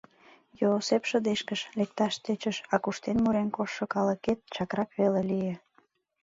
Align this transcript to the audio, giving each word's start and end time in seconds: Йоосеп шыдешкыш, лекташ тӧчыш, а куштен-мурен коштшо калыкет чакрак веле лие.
Йоосеп 0.59 1.03
шыдешкыш, 1.09 1.61
лекташ 1.77 2.13
тӧчыш, 2.23 2.57
а 2.73 2.75
куштен-мурен 2.83 3.49
коштшо 3.55 3.85
калыкет 3.93 4.39
чакрак 4.53 4.89
веле 4.99 5.21
лие. 5.29 5.55